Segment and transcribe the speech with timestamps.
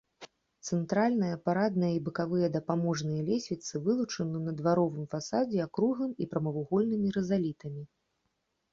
[0.69, 7.83] Цэнтральная парадная і бакавыя дапаможныя лесвіцы вылучаны на дваровым фасадзе акруглым і прамавугольнымі рызалітамі.